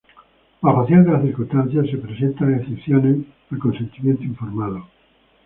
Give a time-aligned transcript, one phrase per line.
[0.63, 3.17] Bajo ciertas circunstancias, se presentan excepciones
[3.51, 4.87] al consentimiento informado.